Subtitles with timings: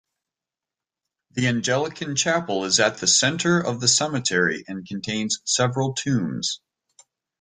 [1.33, 6.59] The Anglican Chapel is at the centre of the cemetery, and contains several tombs.